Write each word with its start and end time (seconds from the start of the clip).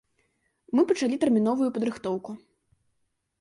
Мы 0.79 0.85
пачалі 0.91 1.19
тэрміновую 1.25 1.69
падрыхтоўку. 1.77 2.31